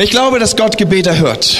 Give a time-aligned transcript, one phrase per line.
[0.00, 1.58] Ich glaube, dass Gott Gebete hört.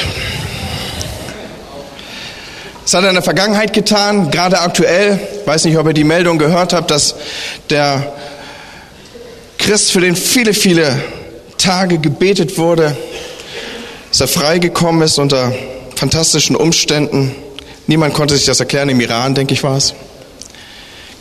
[2.85, 5.21] Das hat er in der Vergangenheit getan, gerade aktuell.
[5.43, 7.17] Ich weiß nicht, ob ihr die Meldung gehört habt, dass
[7.69, 8.15] der
[9.59, 10.99] Christ, für den viele, viele
[11.59, 12.97] Tage gebetet wurde,
[14.09, 15.53] dass er freigekommen ist unter
[15.97, 17.35] fantastischen Umständen.
[17.89, 19.93] Niemand konnte sich das erklären, im Iran, denke ich, war es.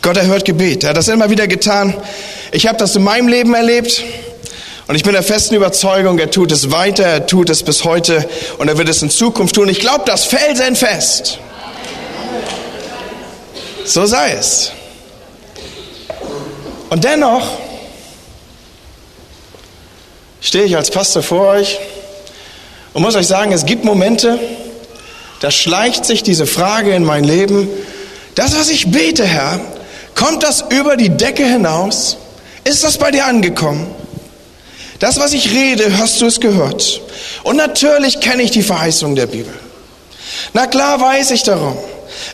[0.02, 0.86] Gott erhört Gebet.
[0.86, 1.94] Er hat das immer wieder getan.
[2.54, 4.06] Ich habe das in meinem Leben erlebt.
[4.90, 8.28] Und ich bin der festen Überzeugung, er tut es weiter, er tut es bis heute
[8.58, 9.70] und er wird es in Zukunft tun.
[9.70, 11.38] Ich glaube das felsenfest.
[13.86, 14.72] So sei es.
[16.90, 17.60] Und dennoch
[20.42, 21.78] stehe ich als Pastor vor euch
[22.94, 24.40] und muss euch sagen, es gibt Momente,
[25.40, 27.70] da schleicht sich diese Frage in mein Leben,
[28.34, 29.60] das, was ich bete, Herr,
[30.16, 32.18] kommt das über die Decke hinaus?
[32.64, 33.86] Ist das bei dir angekommen?
[35.00, 37.02] Das, was ich rede, hast du es gehört.
[37.44, 39.54] Und natürlich kenne ich die Verheißung der Bibel.
[40.54, 41.78] Na klar weiß ich darum.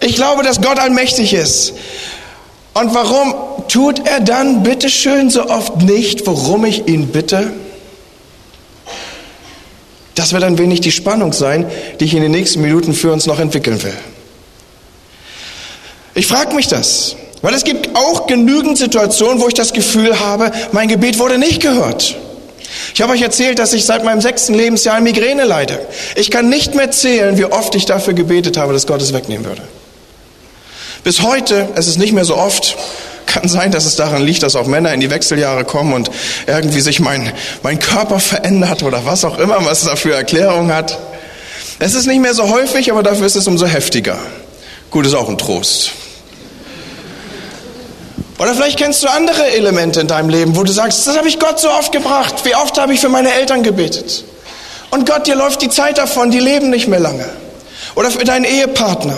[0.02, 1.74] Ich glaube, dass Gott allmächtig ist.
[2.74, 3.36] Und warum
[3.68, 7.54] tut er dann bitteschön so oft nicht, worum ich ihn bitte?
[10.16, 13.28] Das wird ein wenig die Spannung sein, die ich in den nächsten Minuten für uns
[13.28, 13.96] noch entwickeln will.
[16.16, 20.52] Ich frage mich das, weil es gibt auch genügend Situationen, wo ich das Gefühl habe,
[20.72, 22.16] mein Gebet wurde nicht gehört.
[22.94, 25.80] Ich habe euch erzählt, dass ich seit meinem sechsten Lebensjahr an Migräne leide.
[26.16, 29.46] Ich kann nicht mehr zählen, wie oft ich dafür gebetet habe, dass Gott es wegnehmen
[29.46, 29.62] würde.
[31.04, 32.78] Bis heute, es ist nicht mehr so oft,
[33.26, 36.10] kann sein, dass es daran liegt, dass auch Männer in die Wechseljahre kommen und
[36.48, 37.32] irgendwie sich mein,
[37.64, 40.98] mein Körper verändert oder was auch immer, was es da für Erklärung hat.
[41.80, 44.18] Es ist nicht mehr so häufig, aber dafür ist es umso heftiger.
[44.90, 45.92] Gut, ist auch ein Trost.
[48.38, 51.40] Oder vielleicht kennst du andere Elemente in deinem Leben, wo du sagst, das habe ich
[51.40, 52.44] Gott so oft gebracht.
[52.44, 54.26] Wie oft habe ich für meine Eltern gebetet?
[54.92, 57.30] Und Gott, dir läuft die Zeit davon, die leben nicht mehr lange.
[57.96, 59.18] Oder für deinen Ehepartner.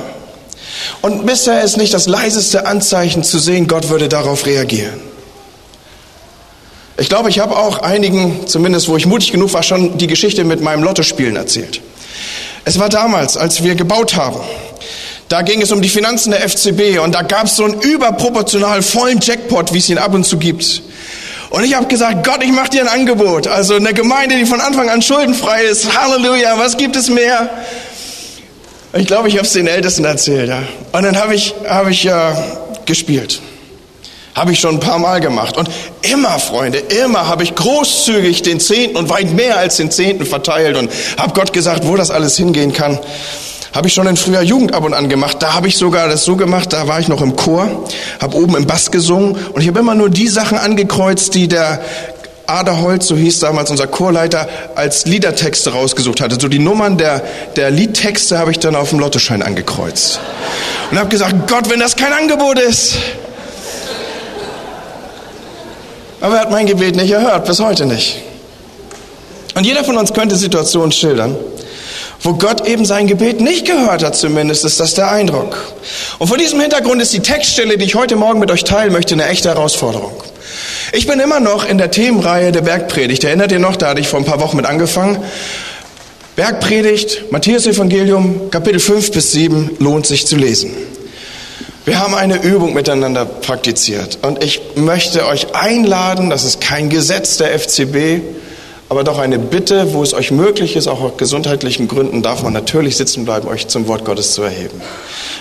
[1.02, 5.02] Und bisher ist nicht das leiseste Anzeichen zu sehen, Gott würde darauf reagieren.
[6.98, 10.44] Ich glaube, ich habe auch einigen, zumindest wo ich mutig genug war, schon die Geschichte
[10.44, 11.82] mit meinem Lottospielen erzählt.
[12.66, 14.40] Es war damals, als wir gebaut haben.
[15.30, 18.82] Da ging es um die Finanzen der FCB und da gab es so einen überproportional
[18.82, 20.82] vollen Jackpot, wie es ihn ab und zu gibt.
[21.50, 23.48] Und ich habe gesagt, Gott, ich mache dir ein Angebot.
[23.48, 25.98] Also eine Gemeinde, die von Anfang an schuldenfrei ist.
[25.98, 27.50] Halleluja, was gibt es mehr?
[28.94, 30.50] Ich glaube, ich habe es den Ältesten erzählt.
[30.50, 30.64] Ja.
[30.92, 32.34] Und dann habe ich, hab ich äh,
[32.86, 33.42] gespielt.
[34.34, 35.58] Habe ich schon ein paar Mal gemacht.
[35.58, 35.70] Und
[36.02, 40.78] immer, Freunde, immer habe ich großzügig den Zehnten und weit mehr als den Zehnten verteilt
[40.78, 43.00] und habe Gott gesagt, wo das alles hingehen kann.
[43.78, 45.38] Habe ich schon in früher Jugend ab und an gemacht.
[45.40, 47.88] Da habe ich sogar das so gemacht, da war ich noch im Chor,
[48.20, 51.80] habe oben im Bass gesungen und ich habe immer nur die Sachen angekreuzt, die der
[52.48, 56.40] Aderholz, so hieß damals unser Chorleiter, als Liedertexte rausgesucht hatte.
[56.42, 57.22] So die Nummern der,
[57.56, 60.22] der Liedtexte habe ich dann auf dem Lottoschein angekreuzt.
[60.90, 62.96] Und habe gesagt, Gott, wenn das kein Angebot ist.
[66.20, 68.24] Aber er hat mein Gebet nicht erhört, bis heute nicht.
[69.54, 71.36] Und jeder von uns könnte Situationen schildern,
[72.22, 75.58] wo Gott eben sein Gebet nicht gehört hat, zumindest ist das der Eindruck.
[76.20, 79.14] Und vor diesem Hintergrund ist die Textstelle, die ich heute Morgen mit euch teilen möchte,
[79.14, 80.14] eine echte Herausforderung.
[80.94, 83.24] Ich bin immer noch in der Themenreihe der Bergpredigt.
[83.24, 85.18] Erinnert ihr noch, da hatte ich vor ein paar Wochen mit angefangen.
[86.36, 90.72] Bergpredigt, Matthäus Evangelium, Kapitel 5 bis 7, lohnt sich zu lesen.
[91.84, 97.38] Wir haben eine Übung miteinander praktiziert und ich möchte euch einladen, das ist kein Gesetz
[97.38, 98.22] der FCB,
[98.90, 102.54] aber doch eine Bitte, wo es euch möglich ist, auch aus gesundheitlichen Gründen darf man
[102.54, 104.82] natürlich sitzen bleiben, euch zum Wort Gottes zu erheben.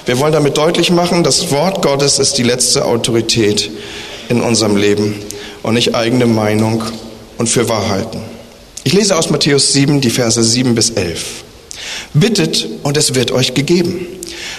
[0.05, 3.71] Wir wollen damit deutlich machen, das Wort Gottes ist die letzte Autorität
[4.29, 5.15] in unserem Leben
[5.63, 6.83] und nicht eigene Meinung
[7.39, 8.21] und für Wahrheiten.
[8.85, 11.45] Ich lese aus Matthäus 7 die Verse 7 bis 11.
[12.15, 14.07] Bittet und es wird euch gegeben.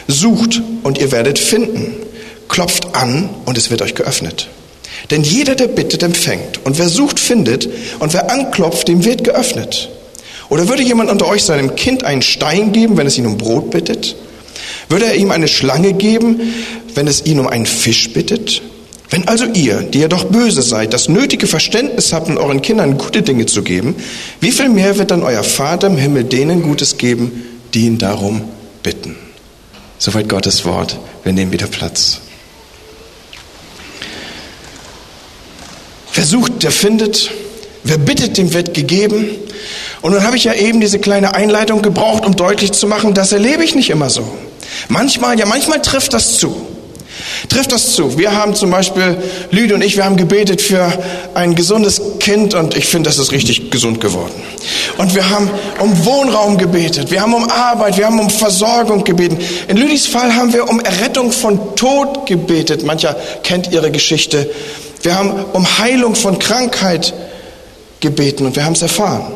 [0.07, 1.95] Sucht und ihr werdet finden.
[2.47, 4.49] Klopft an und es wird euch geöffnet.
[5.11, 6.65] Denn jeder, der bittet, empfängt.
[6.65, 7.69] Und wer sucht, findet.
[7.99, 9.89] Und wer anklopft, dem wird geöffnet.
[10.49, 13.71] Oder würde jemand unter euch seinem Kind einen Stein geben, wenn es ihn um Brot
[13.71, 14.15] bittet?
[14.89, 16.53] Würde er ihm eine Schlange geben,
[16.95, 18.61] wenn es ihn um einen Fisch bittet?
[19.09, 23.21] Wenn also ihr, die ihr doch böse seid, das nötige Verständnis habt, euren Kindern gute
[23.21, 23.95] Dinge zu geben,
[24.41, 27.43] wie viel mehr wird dann euer Vater im Himmel denen Gutes geben,
[27.73, 28.41] die ihn darum
[28.83, 29.15] bitten?
[29.97, 30.99] Soweit Gottes Wort.
[31.23, 32.21] Wir nehmen wieder Platz.
[36.17, 37.29] Wer sucht, der findet.
[37.83, 39.29] Wer bittet, dem wird gegeben.
[40.01, 43.31] Und dann habe ich ja eben diese kleine Einleitung gebraucht, um deutlich zu machen, das
[43.33, 44.27] erlebe ich nicht immer so.
[44.89, 46.55] Manchmal, ja, manchmal trifft das zu.
[47.49, 48.17] Trifft das zu?
[48.17, 49.15] Wir haben zum Beispiel,
[49.51, 50.91] Lüde und ich, wir haben gebetet für
[51.35, 54.33] ein gesundes Kind und ich finde, das ist richtig gesund geworden.
[54.97, 59.37] Und wir haben um Wohnraum gebetet, wir haben um Arbeit, wir haben um Versorgung gebeten.
[59.67, 62.83] In Lüdis Fall haben wir um Errettung von Tod gebetet.
[62.83, 64.49] Mancher kennt ihre Geschichte.
[65.01, 67.13] Wir haben um Heilung von Krankheit
[67.99, 69.31] gebeten und wir haben es erfahren.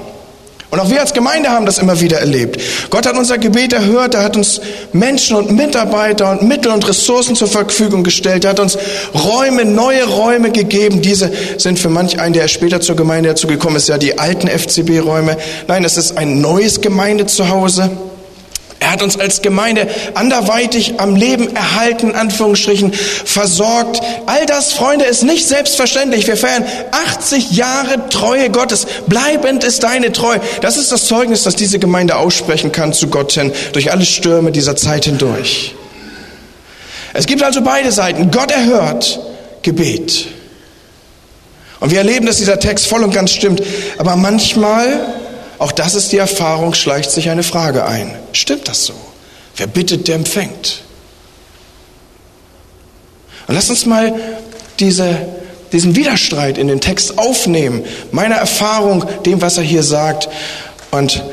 [0.72, 2.62] Und auch wir als Gemeinde haben das immer wieder erlebt.
[2.90, 4.62] Gott hat unser Gebet erhört, er hat uns
[4.94, 8.78] Menschen und Mitarbeiter und Mittel und Ressourcen zur Verfügung gestellt, er hat uns
[9.14, 11.02] Räume, neue Räume gegeben.
[11.02, 14.48] Diese sind für manch einen, der später zur Gemeinde dazu gekommen ist, ja die alten
[14.48, 15.36] FCB-Räume.
[15.68, 17.92] Nein, es ist ein neues Gemeindezuhause.
[18.82, 24.02] Er hat uns als Gemeinde anderweitig am Leben erhalten, Anführungsstrichen, versorgt.
[24.26, 26.26] All das, Freunde, ist nicht selbstverständlich.
[26.26, 26.66] Wir feiern
[27.20, 28.88] 80 Jahre Treue Gottes.
[29.06, 30.42] Bleibend ist deine Treue.
[30.62, 34.52] Das ist das Zeugnis, das diese Gemeinde aussprechen kann zu Gott hin, durch alle Stürme
[34.52, 35.76] dieser Zeit hindurch.
[37.14, 38.32] Es gibt also beide Seiten.
[38.32, 39.20] Gott erhört
[39.62, 40.26] Gebet.
[41.80, 43.62] Und wir erleben, dass dieser Text voll und ganz stimmt.
[44.00, 45.21] Aber manchmal
[45.62, 48.18] auch das ist die Erfahrung, schleicht sich eine Frage ein.
[48.34, 48.96] Stimmt das so?
[49.58, 50.82] Wer bittet, der empfängt.
[53.46, 54.20] Und lass uns mal
[54.80, 55.16] diese,
[55.72, 60.30] diesen Widerstreit in den Text aufnehmen, meiner Erfahrung, dem, was er hier sagt,
[60.90, 61.24] und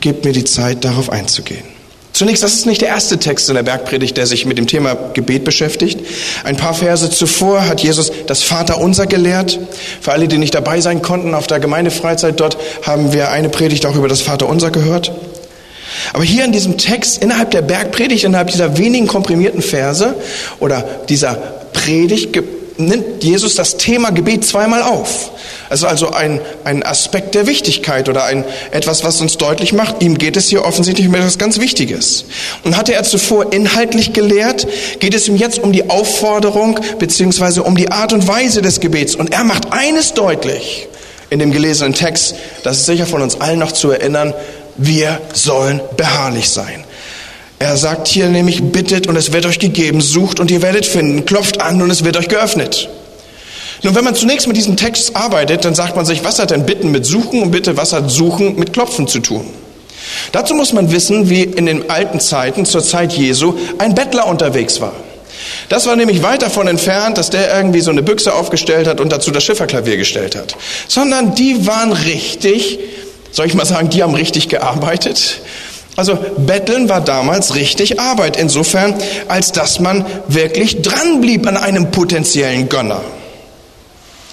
[0.00, 1.73] gebt mir die Zeit, darauf einzugehen.
[2.14, 4.94] Zunächst, das ist nicht der erste Text in der Bergpredigt, der sich mit dem Thema
[5.14, 5.98] Gebet beschäftigt.
[6.44, 9.58] Ein paar Verse zuvor hat Jesus das Vaterunser gelehrt.
[10.00, 13.84] Für alle, die nicht dabei sein konnten auf der Gemeindefreizeit dort, haben wir eine Predigt
[13.84, 15.10] auch über das Vaterunser gehört.
[16.12, 20.14] Aber hier in diesem Text, innerhalb der Bergpredigt, innerhalb dieser wenigen komprimierten Verse
[20.60, 21.34] oder dieser
[21.72, 22.32] Predigt,
[22.76, 25.30] nimmt Jesus das Thema Gebet zweimal auf.
[25.70, 30.18] Ist also ein, ein Aspekt der Wichtigkeit oder ein, etwas, was uns deutlich macht, ihm
[30.18, 32.24] geht es hier offensichtlich um etwas ganz Wichtiges.
[32.64, 34.66] Und hatte er zuvor inhaltlich gelehrt,
[35.00, 39.14] geht es ihm jetzt um die Aufforderung beziehungsweise um die Art und Weise des Gebets.
[39.14, 40.88] Und er macht eines deutlich
[41.30, 44.34] in dem gelesenen Text, das ist sicher von uns allen noch zu erinnern,
[44.76, 46.84] wir sollen beharrlich sein.
[47.64, 51.24] Er sagt hier nämlich, bittet und es wird euch gegeben, sucht und ihr werdet finden,
[51.24, 52.90] klopft an und es wird euch geöffnet.
[53.82, 56.66] Nun, wenn man zunächst mit diesem Text arbeitet, dann sagt man sich, was hat denn
[56.66, 59.46] Bitten mit Suchen und bitte, was hat Suchen mit Klopfen zu tun?
[60.30, 64.82] Dazu muss man wissen, wie in den alten Zeiten, zur Zeit Jesu, ein Bettler unterwegs
[64.82, 64.92] war.
[65.70, 69.10] Das war nämlich weit davon entfernt, dass der irgendwie so eine Büchse aufgestellt hat und
[69.10, 70.54] dazu das Schifferklavier gestellt hat.
[70.86, 72.78] Sondern die waren richtig,
[73.30, 75.40] soll ich mal sagen, die haben richtig gearbeitet.
[75.96, 78.94] Also Betteln war damals richtig Arbeit, insofern,
[79.28, 83.00] als dass man wirklich dranblieb an einem potenziellen Gönner.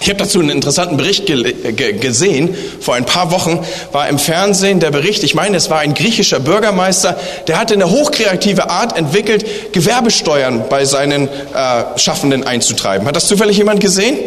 [0.02, 2.56] Ich habe dazu einen interessanten Bericht gesehen.
[2.80, 3.60] Vor ein paar Wochen
[3.92, 7.16] war im Fernsehen der Bericht, ich meine, es war ein griechischer Bürgermeister,
[7.46, 13.06] der hatte eine hochkreative Art entwickelt, Gewerbesteuern bei seinen äh, Schaffenden einzutreiben.
[13.06, 14.18] Hat das zufällig jemand gesehen?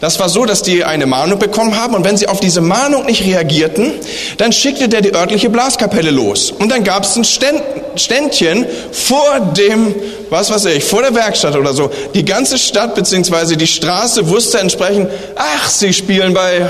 [0.00, 3.06] Das war so, dass die eine Mahnung bekommen haben und wenn sie auf diese Mahnung
[3.06, 3.92] nicht reagierten,
[4.38, 6.50] dann schickte der die örtliche Blaskapelle los.
[6.50, 9.94] Und dann gab es ein Ständchen vor dem,
[10.30, 11.90] was weiß ich, vor der Werkstatt oder so.
[12.14, 13.56] Die ganze Stadt bzw.
[13.56, 16.66] die Straße wusste entsprechend, ach, sie spielen bei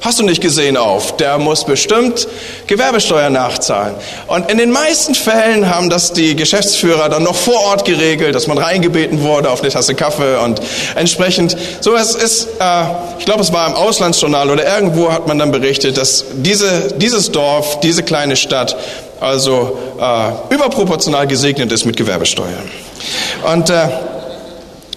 [0.00, 1.16] Hast du nicht gesehen auf?
[1.16, 2.28] Der muss bestimmt
[2.66, 3.94] Gewerbesteuer nachzahlen.
[4.28, 8.46] Und in den meisten Fällen haben das die Geschäftsführer dann noch vor Ort geregelt, dass
[8.46, 10.60] man reingebeten wurde auf eine Tasse Kaffee und
[10.94, 11.56] entsprechend.
[11.80, 12.82] So es ist, äh,
[13.18, 17.32] ich glaube, es war im Auslandsjournal oder irgendwo hat man dann berichtet, dass diese, dieses
[17.32, 18.76] Dorf, diese kleine Stadt
[19.18, 22.62] also äh, überproportional gesegnet ist mit Gewerbesteuer.
[23.50, 23.88] Und äh,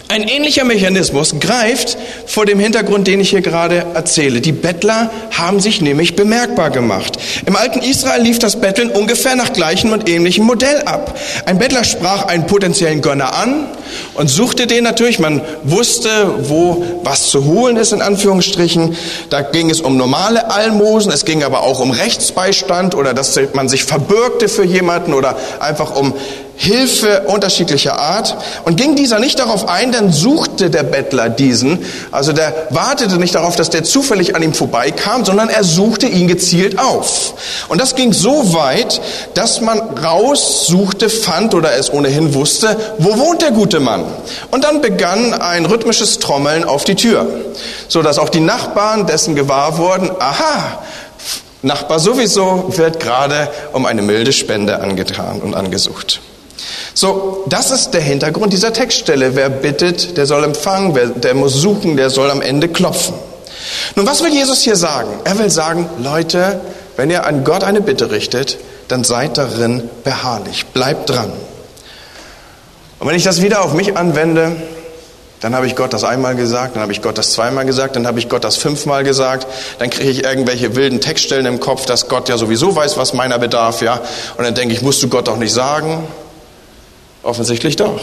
[0.09, 4.41] ein ähnlicher Mechanismus greift vor dem Hintergrund, den ich hier gerade erzähle.
[4.41, 7.19] Die Bettler haben sich nämlich bemerkbar gemacht.
[7.45, 11.15] Im alten Israel lief das Betteln ungefähr nach gleichem und ähnlichem Modell ab.
[11.45, 13.67] Ein Bettler sprach einen potenziellen Gönner an
[14.15, 15.19] und suchte den natürlich.
[15.19, 16.09] Man wusste,
[16.49, 18.97] wo was zu holen ist, in Anführungsstrichen.
[19.29, 23.69] Da ging es um normale Almosen, es ging aber auch um Rechtsbeistand oder dass man
[23.69, 26.15] sich verbürgte für jemanden oder einfach um
[26.61, 28.35] Hilfe unterschiedlicher Art.
[28.65, 31.85] Und ging dieser nicht darauf ein, dann suchte der Bettler diesen.
[32.11, 36.27] Also der wartete nicht darauf, dass der zufällig an ihm vorbeikam, sondern er suchte ihn
[36.27, 37.33] gezielt auf.
[37.69, 38.99] Und das ging so weit,
[39.35, 44.03] dass man raussuchte, fand oder es ohnehin wusste, wo wohnt der gute Mann.
[44.51, 47.25] Und dann begann ein rhythmisches Trommeln auf die Tür,
[47.87, 50.79] so dass auch die Nachbarn dessen gewahr wurden, aha,
[51.61, 56.21] Nachbar sowieso wird gerade um eine milde Spende angetan und angesucht.
[56.93, 59.35] So, das ist der Hintergrund dieser Textstelle.
[59.35, 63.15] Wer bittet, der soll empfangen, wer, der muss suchen, der soll am Ende klopfen.
[63.95, 65.11] Nun, was will Jesus hier sagen?
[65.23, 66.61] Er will sagen, Leute,
[66.97, 71.31] wenn ihr an Gott eine Bitte richtet, dann seid darin beharrlich, bleibt dran.
[72.99, 74.55] Und wenn ich das wieder auf mich anwende,
[75.39, 78.05] dann habe ich Gott das einmal gesagt, dann habe ich Gott das zweimal gesagt, dann
[78.05, 79.47] habe ich Gott das fünfmal gesagt,
[79.79, 83.39] dann kriege ich irgendwelche wilden Textstellen im Kopf, dass Gott ja sowieso weiß, was meiner
[83.39, 84.01] bedarf, ja.
[84.37, 86.05] Und dann denke ich, musst du Gott doch nicht sagen?
[87.29, 88.01] Offensichtlich doch.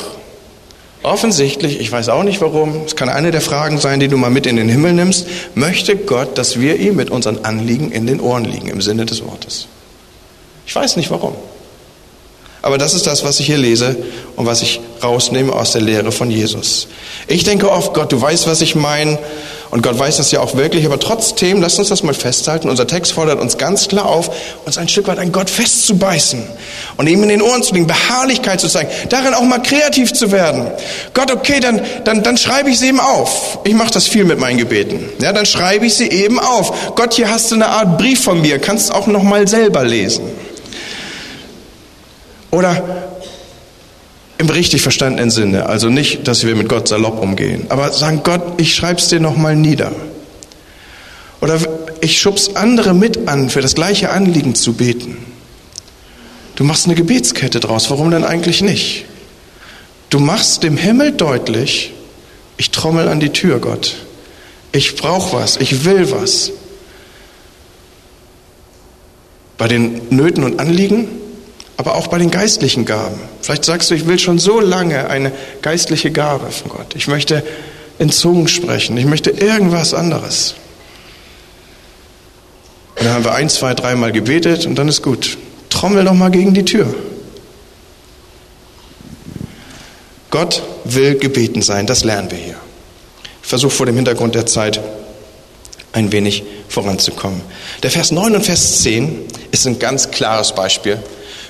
[1.02, 4.30] Offensichtlich, ich weiß auch nicht warum, es kann eine der Fragen sein, die du mal
[4.30, 8.20] mit in den Himmel nimmst, möchte Gott, dass wir ihm mit unseren Anliegen in den
[8.20, 9.66] Ohren liegen, im Sinne des Wortes.
[10.64, 11.34] Ich weiß nicht warum.
[12.66, 13.94] Aber das ist das, was ich hier lese
[14.34, 16.88] und was ich rausnehme aus der Lehre von Jesus.
[17.28, 19.20] Ich denke oft, Gott, du weißt, was ich meine.
[19.70, 20.84] Und Gott weiß das ja auch wirklich.
[20.84, 22.68] Aber trotzdem, lass uns das mal festhalten.
[22.68, 24.32] Unser Text fordert uns ganz klar auf,
[24.64, 26.42] uns ein Stück weit an Gott festzubeißen
[26.96, 30.32] und ihm in den Ohren zu legen, Beharrlichkeit zu zeigen, darin auch mal kreativ zu
[30.32, 30.66] werden.
[31.14, 33.60] Gott, okay, dann, dann, dann schreibe ich sie eben auf.
[33.62, 35.08] Ich mache das viel mit meinen Gebeten.
[35.20, 36.96] Ja, dann schreibe ich sie eben auf.
[36.96, 38.58] Gott, hier hast du eine Art Brief von mir.
[38.58, 40.24] Kannst auch noch mal selber lesen.
[42.50, 42.82] Oder
[44.38, 48.60] im richtig verstandenen Sinne, also nicht, dass wir mit Gott salopp umgehen, aber sagen, Gott,
[48.60, 49.92] ich schreib's dir nochmal nieder.
[51.40, 51.58] Oder
[52.00, 55.16] ich schub's andere mit an, für das gleiche Anliegen zu beten.
[56.54, 59.04] Du machst eine Gebetskette draus, warum denn eigentlich nicht?
[60.10, 61.92] Du machst dem Himmel deutlich,
[62.56, 63.96] ich trommel an die Tür, Gott.
[64.72, 66.52] Ich brauche was, ich will was.
[69.58, 71.08] Bei den Nöten und Anliegen
[71.76, 73.18] aber auch bei den geistlichen Gaben.
[73.42, 76.94] Vielleicht sagst du, ich will schon so lange eine geistliche Gabe von Gott.
[76.94, 77.42] Ich möchte
[77.98, 78.96] in Zungen sprechen.
[78.96, 80.54] Ich möchte irgendwas anderes.
[82.96, 85.36] Und dann haben wir ein, zwei, dreimal gebetet und dann ist gut.
[85.68, 86.94] Trommel doch mal gegen die Tür.
[90.30, 92.56] Gott will gebeten sein, das lernen wir hier.
[93.42, 94.80] Ich versuche vor dem Hintergrund der Zeit
[95.92, 97.40] ein wenig voranzukommen.
[97.82, 100.98] Der Vers 9 und Vers 10 ist ein ganz klares Beispiel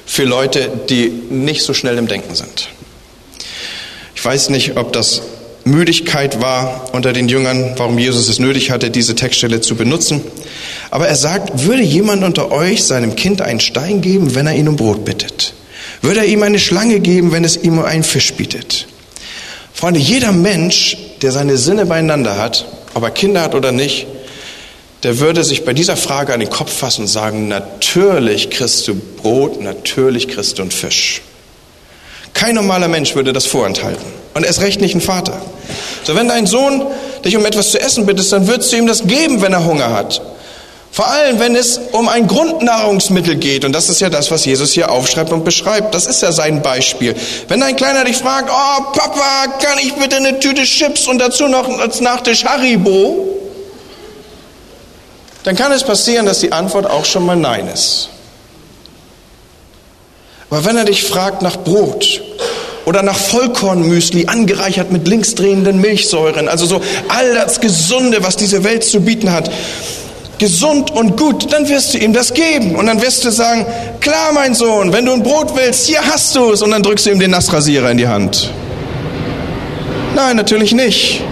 [0.06, 2.68] für Leute, die nicht so schnell im Denken sind.
[4.14, 5.20] Ich weiß nicht, ob das
[5.64, 10.22] Müdigkeit war unter den Jüngern, warum Jesus es nötig hatte, diese Textstelle zu benutzen.
[10.90, 14.68] Aber er sagt, würde jemand unter euch seinem Kind einen Stein geben, wenn er ihn
[14.68, 15.54] um Brot bittet?
[16.02, 18.86] Würde er ihm eine Schlange geben, wenn es ihm einen Fisch bietet?
[19.74, 24.06] Freunde, jeder Mensch, der seine Sinne beieinander hat, ob er Kinder hat oder nicht,
[25.02, 28.94] der würde sich bei dieser Frage an den Kopf fassen und sagen, natürlich kriegst du
[28.94, 31.22] Brot, natürlich kriegst du einen Fisch.
[32.34, 34.04] Kein normaler Mensch würde das vorenthalten.
[34.34, 35.40] Und erst recht nicht ein Vater.
[36.04, 36.86] So, wenn dein Sohn
[37.24, 39.90] dich um etwas zu essen bittest, dann würdest du ihm das geben, wenn er Hunger
[39.90, 40.20] hat.
[40.96, 43.66] Vor allem, wenn es um ein Grundnahrungsmittel geht.
[43.66, 45.94] Und das ist ja das, was Jesus hier aufschreibt und beschreibt.
[45.94, 47.14] Das ist ja sein Beispiel.
[47.48, 51.48] Wenn dein Kleiner dich fragt, oh Papa, kann ich bitte eine Tüte Chips und dazu
[51.48, 53.28] noch als Nachtisch Haribo?
[55.46, 58.08] Dann kann es passieren, dass die Antwort auch schon mal Nein ist.
[60.50, 62.20] Aber wenn er dich fragt nach Brot
[62.84, 68.82] oder nach Vollkornmüsli, angereichert mit linksdrehenden Milchsäuren, also so all das Gesunde, was diese Welt
[68.82, 69.48] zu bieten hat,
[70.38, 72.74] gesund und gut, dann wirst du ihm das geben.
[72.74, 73.66] Und dann wirst du sagen,
[74.00, 76.60] klar, mein Sohn, wenn du ein Brot willst, hier hast du es.
[76.60, 78.50] Und dann drückst du ihm den Nassrasierer in die Hand.
[80.16, 81.22] Nein, natürlich nicht.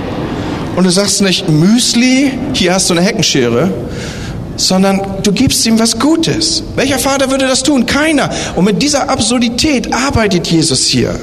[0.76, 3.72] Und du sagst nicht, Müsli, hier hast du eine Heckenschere,
[4.56, 6.62] sondern du gibst ihm was Gutes.
[6.74, 7.86] Welcher Vater würde das tun?
[7.86, 8.30] Keiner.
[8.56, 11.18] Und mit dieser Absurdität arbeitet Jesus hier.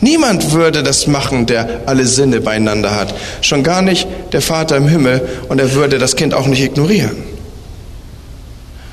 [0.00, 3.14] Niemand würde das machen, der alle Sinne beieinander hat.
[3.42, 7.16] Schon gar nicht der Vater im Himmel und er würde das Kind auch nicht ignorieren.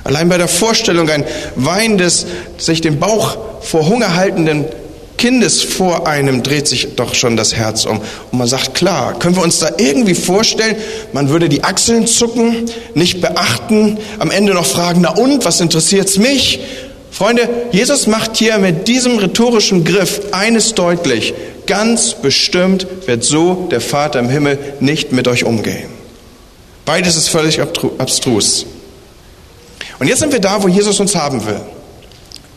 [0.03, 1.23] Allein bei der Vorstellung, ein
[1.55, 2.25] weinendes,
[2.57, 4.65] sich den Bauch vor Hunger haltenden
[5.17, 7.99] Kindes vor einem dreht sich doch schon das Herz um.
[8.31, 10.75] Und man sagt, klar, können wir uns da irgendwie vorstellen,
[11.11, 16.17] man würde die Achseln zucken, nicht beachten, am Ende noch fragen, na und, was interessiert's
[16.17, 16.59] mich?
[17.11, 21.33] Freunde, Jesus macht hier mit diesem rhetorischen Griff eines deutlich.
[21.65, 25.89] Ganz bestimmt wird so der Vater im Himmel nicht mit euch umgehen.
[26.85, 28.65] Beides ist völlig abstrus.
[29.99, 31.59] Und jetzt sind wir da, wo Jesus uns haben will.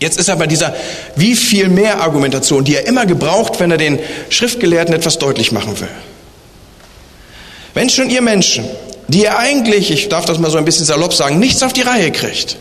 [0.00, 0.74] Jetzt ist er bei dieser
[1.14, 3.98] wie viel mehr Argumentation, die er immer gebraucht, wenn er den
[4.30, 5.88] Schriftgelehrten etwas deutlich machen will.
[7.74, 8.64] Wenn schon ihr Menschen,
[9.08, 11.82] die ihr eigentlich, ich darf das mal so ein bisschen salopp sagen, nichts auf die
[11.82, 12.56] Reihe kriegt,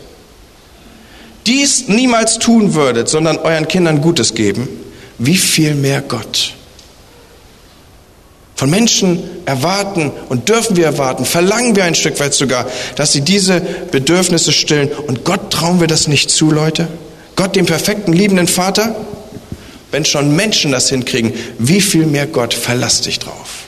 [1.46, 4.68] dies niemals tun würdet, sondern euren Kindern Gutes geben,
[5.18, 6.54] wie viel mehr Gott?
[8.54, 12.66] Von Menschen erwarten und dürfen wir erwarten, verlangen wir ein Stück weit sogar,
[12.96, 14.90] dass sie diese Bedürfnisse stillen.
[14.90, 16.86] Und Gott trauen wir das nicht zu, Leute?
[17.40, 18.94] Gott, dem perfekten, liebenden Vater?
[19.90, 23.64] Wenn schon Menschen das hinkriegen, wie viel mehr Gott, verlass dich drauf.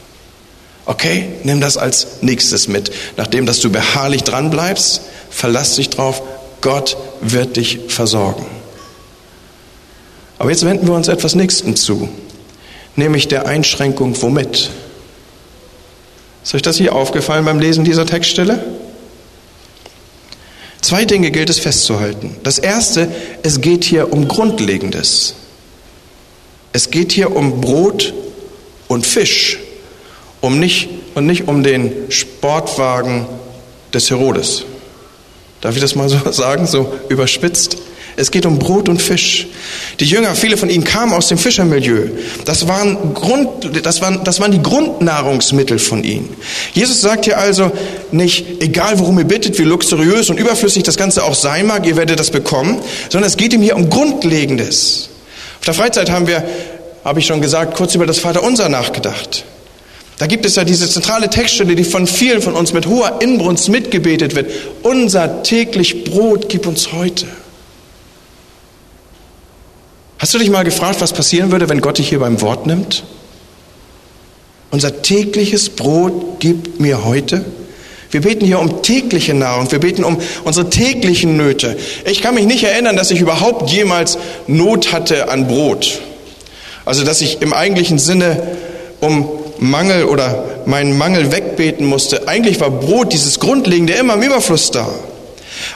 [0.85, 2.93] Okay, nimm das als nächstes mit.
[3.17, 5.00] Nachdem, dass du beharrlich dran bleibst,
[5.31, 6.21] verlass dich drauf,
[6.61, 8.45] Gott wird dich versorgen.
[10.38, 12.11] Aber jetzt wenden wir uns etwas Nächsten zu.
[12.95, 14.69] nämlich der Einschränkung womit?
[16.45, 18.82] Ist euch das hier aufgefallen beim Lesen dieser Textstelle?
[20.83, 22.37] Zwei Dinge gilt es festzuhalten.
[22.43, 23.09] Das erste,
[23.43, 25.37] es geht hier um Grundlegendes.
[26.73, 28.12] Es geht hier um Brot
[28.89, 29.59] und Fisch,
[30.41, 33.27] um nicht, und nicht um den Sportwagen
[33.95, 34.65] des Herodes.
[35.61, 37.79] Darf ich das mal so sagen, so überspitzt?
[38.16, 39.47] Es geht um Brot und Fisch.
[39.99, 42.09] Die Jünger, viele von ihnen kamen aus dem Fischermilieu.
[42.45, 43.49] Das waren, Grund,
[43.85, 46.28] das, waren, das waren die Grundnahrungsmittel von ihnen.
[46.75, 47.73] Jesus sagt hier also
[48.11, 51.97] nicht, egal worum ihr bittet, wie luxuriös und überflüssig das Ganze auch sein mag, ihr
[51.97, 55.09] werdet das bekommen, sondern es geht ihm hier um Grundlegendes.
[55.61, 56.45] Auf der Freizeit haben wir,
[57.04, 59.45] habe ich schon gesagt, kurz über das Vaterunser nachgedacht.
[60.19, 63.71] Da gibt es ja diese zentrale Textstelle, die von vielen von uns mit hoher Inbrunst
[63.71, 64.50] mitgebetet wird.
[64.83, 67.26] Unser täglich Brot gib uns heute.
[70.23, 73.02] Hast du dich mal gefragt, was passieren würde, wenn Gott dich hier beim Wort nimmt?
[74.71, 77.45] Unser tägliches Brot gib mir heute.
[78.12, 81.76] Wir beten hier um tägliche Nahrung, wir beten um unsere täglichen Nöte.
[82.05, 86.00] Ich kann mich nicht erinnern, dass ich überhaupt jemals Not hatte an Brot.
[86.85, 88.41] Also dass ich im eigentlichen Sinne
[89.00, 92.29] um Mangel oder meinen Mangel wegbeten musste.
[92.29, 94.88] Eigentlich war Brot, dieses Grundlegende, immer im Überfluss da.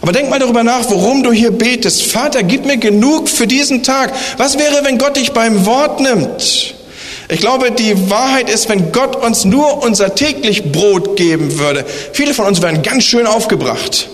[0.02, 2.02] Aber denk mal darüber nach, worum du hier betest.
[2.02, 4.12] Vater, gib mir genug für diesen Tag.
[4.36, 6.74] Was wäre, wenn Gott dich beim Wort nimmt?
[7.28, 11.84] Ich glaube, die Wahrheit ist, wenn Gott uns nur unser täglich Brot geben würde.
[12.12, 14.08] Viele von uns wären ganz schön aufgebracht.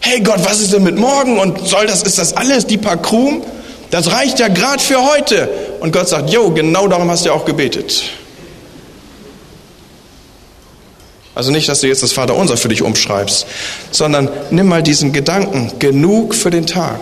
[0.00, 1.38] Hey Gott, was ist denn mit morgen?
[1.38, 3.42] Und soll das, ist das alles, die paar Krumen?
[3.90, 5.48] Das reicht ja gerade für heute.
[5.80, 8.04] Und Gott sagt, jo, genau darum hast du ja auch gebetet.
[11.34, 13.46] Also nicht, dass du jetzt das Vaterunser für dich umschreibst,
[13.92, 17.00] sondern nimm mal diesen Gedanken, genug für den Tag.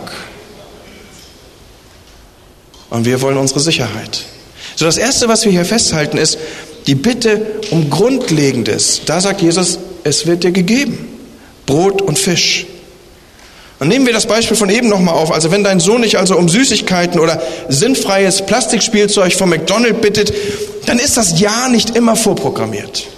[2.91, 4.25] Und wir wollen unsere Sicherheit.
[4.77, 6.39] So das Erste, was wir hier festhalten, ist
[6.87, 9.03] die Bitte um Grundlegendes.
[9.07, 11.07] Da sagt Jesus, es wird dir gegeben.
[11.67, 12.67] Brot und Fisch.
[13.79, 15.31] Und nehmen wir das Beispiel von eben nochmal auf.
[15.31, 20.33] Also wenn dein Sohn dich also um Süßigkeiten oder sinnfreies Plastikspielzeug von McDonald's bittet,
[20.87, 23.09] dann ist das Ja nicht immer vorprogrammiert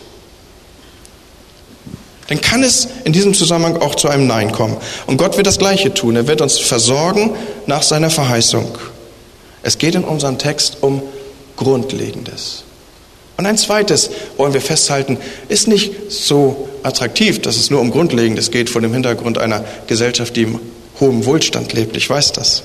[2.30, 4.76] dann kann es in diesem Zusammenhang auch zu einem Nein kommen.
[5.06, 6.14] Und Gott wird das Gleiche tun.
[6.14, 7.32] Er wird uns versorgen
[7.66, 8.78] nach seiner Verheißung.
[9.64, 11.02] Es geht in unserem Text um
[11.56, 12.62] Grundlegendes.
[13.36, 18.52] Und ein zweites wollen wir festhalten, ist nicht so attraktiv, dass es nur um Grundlegendes
[18.52, 20.60] geht vor dem Hintergrund einer Gesellschaft, die im
[21.00, 21.96] hohen Wohlstand lebt.
[21.96, 22.62] Ich weiß das.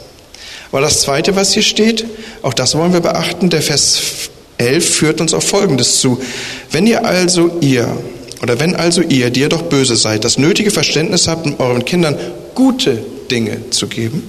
[0.72, 2.06] Aber das zweite, was hier steht,
[2.44, 6.22] auch das wollen wir beachten, der Vers 11 führt uns auf Folgendes zu.
[6.70, 7.98] Wenn ihr also ihr,
[8.46, 11.84] oder wenn also ihr, die ihr doch böse seid, das nötige Verständnis habt, um euren
[11.84, 12.16] Kindern
[12.54, 14.22] gute Dinge zu geben,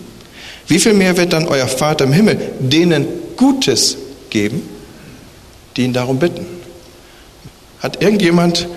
[0.68, 3.98] wie viel mehr wird dann euer Vater im Himmel denen Gutes
[4.30, 4.62] geben,
[5.76, 6.46] die ihn darum bitten?
[7.80, 8.68] Hat irgendjemand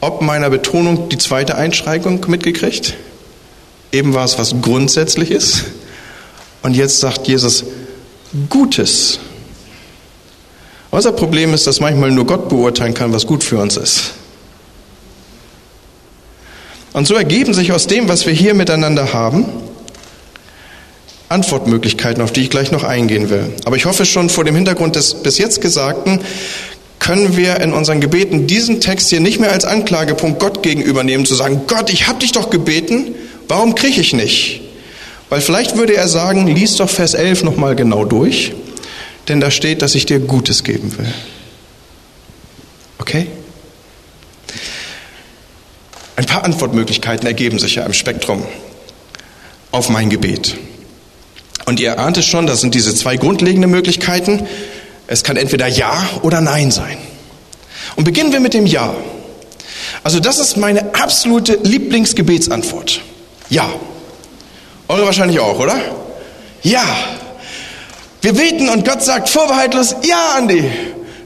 [0.00, 2.94] ob meiner Betonung die zweite Einschränkung mitgekriegt?
[3.90, 5.64] Eben war es was Grundsätzliches
[6.62, 7.64] und jetzt sagt Jesus
[8.48, 9.18] Gutes.
[10.92, 14.12] Unser Problem ist, dass manchmal nur Gott beurteilen kann, was gut für uns ist.
[16.96, 19.44] Und so ergeben sich aus dem, was wir hier miteinander haben,
[21.28, 23.52] Antwortmöglichkeiten, auf die ich gleich noch eingehen will.
[23.66, 26.20] Aber ich hoffe schon vor dem Hintergrund des bis jetzt Gesagten,
[26.98, 31.26] können wir in unseren Gebeten diesen Text hier nicht mehr als Anklagepunkt Gott gegenüber nehmen,
[31.26, 33.14] zu sagen, Gott, ich habe dich doch gebeten,
[33.46, 34.62] warum kriege ich nicht?
[35.28, 38.54] Weil vielleicht würde er sagen, lies doch Vers 11 nochmal genau durch,
[39.28, 41.12] denn da steht, dass ich dir Gutes geben will.
[42.98, 43.26] Okay?
[46.16, 48.42] Ein paar Antwortmöglichkeiten ergeben sich ja im Spektrum
[49.70, 50.56] auf mein Gebet.
[51.66, 54.46] Und ihr ahnt es schon, das sind diese zwei grundlegenden Möglichkeiten.
[55.06, 56.96] Es kann entweder Ja oder Nein sein.
[57.96, 58.94] Und beginnen wir mit dem Ja.
[60.02, 63.02] Also das ist meine absolute Lieblingsgebetsantwort.
[63.50, 63.68] Ja.
[64.88, 65.76] Eure wahrscheinlich auch, oder?
[66.62, 66.84] Ja.
[68.22, 70.64] Wir beten und Gott sagt vorbehaltlos, ja, Andi.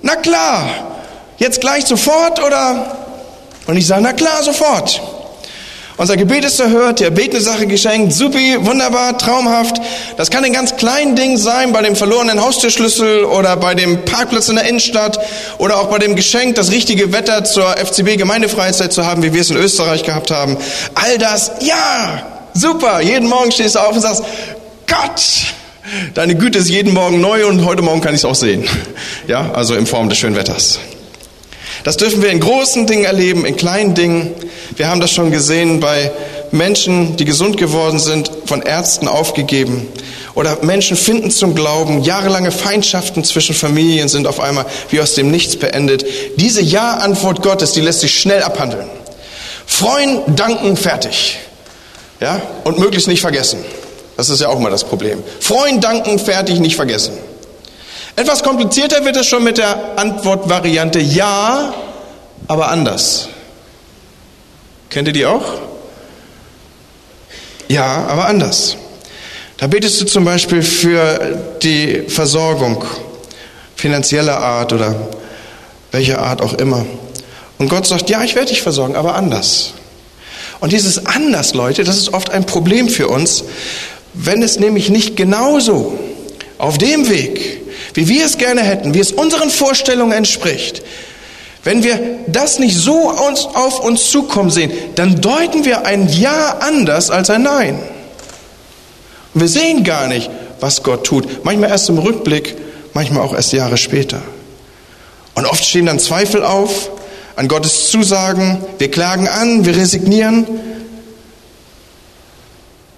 [0.02, 0.68] Na klar.
[1.38, 2.99] Jetzt gleich sofort oder
[3.70, 5.00] und ich sage, na klar, sofort.
[5.96, 9.80] Unser Gebet ist erhört, die erbetene Sache geschenkt, supi, wunderbar, traumhaft.
[10.16, 14.48] Das kann ein ganz kleinen Ding sein, bei dem verlorenen Haustürschlüssel oder bei dem Parkplatz
[14.48, 15.20] in der Innenstadt
[15.58, 19.50] oder auch bei dem Geschenk, das richtige Wetter zur FCB-Gemeindefreizeit zu haben, wie wir es
[19.50, 20.56] in Österreich gehabt haben.
[20.94, 22.22] All das, ja,
[22.54, 23.00] super.
[23.02, 24.24] Jeden Morgen stehst du auf und sagst,
[24.88, 25.22] Gott,
[26.14, 28.64] deine Güte ist jeden Morgen neu und heute Morgen kann ich es auch sehen.
[29.28, 30.80] Ja, also in Form des schönen Wetters.
[31.84, 34.34] Das dürfen wir in großen Dingen erleben, in kleinen Dingen.
[34.76, 36.12] Wir haben das schon gesehen bei
[36.52, 39.86] Menschen, die gesund geworden sind, von Ärzten aufgegeben.
[40.34, 45.30] Oder Menschen finden zum Glauben, jahrelange Feindschaften zwischen Familien sind auf einmal wie aus dem
[45.30, 46.04] Nichts beendet.
[46.36, 48.86] Diese Ja-Antwort Gottes, die lässt sich schnell abhandeln.
[49.66, 51.38] Freuen, danken, fertig.
[52.20, 52.40] Ja?
[52.64, 53.64] Und möglichst nicht vergessen.
[54.16, 55.22] Das ist ja auch mal das Problem.
[55.40, 57.12] Freuen, danken, fertig, nicht vergessen.
[58.20, 61.72] Etwas komplizierter wird es schon mit der Antwortvariante Ja,
[62.48, 63.30] aber anders.
[64.90, 65.54] Kennt ihr die auch?
[67.68, 68.76] Ja, aber anders.
[69.56, 72.84] Da betest du zum Beispiel für die Versorgung
[73.74, 74.94] finanzieller Art oder
[75.90, 76.84] welcher Art auch immer.
[77.56, 79.72] Und Gott sagt, ja, ich werde dich versorgen, aber anders.
[80.60, 83.44] Und dieses anders, Leute, das ist oft ein Problem für uns,
[84.12, 85.98] wenn es nämlich nicht genauso
[86.58, 87.60] auf dem Weg,
[87.94, 90.82] wie wir es gerne hätten, wie es unseren Vorstellungen entspricht,
[91.64, 97.10] wenn wir das nicht so auf uns zukommen sehen, dann deuten wir ein Ja anders
[97.10, 97.78] als ein Nein.
[99.34, 101.44] Und wir sehen gar nicht, was Gott tut.
[101.44, 102.56] Manchmal erst im Rückblick,
[102.94, 104.22] manchmal auch erst Jahre später.
[105.34, 106.90] Und oft stehen dann Zweifel auf
[107.36, 108.64] an Gottes Zusagen.
[108.78, 110.46] Wir klagen an, wir resignieren.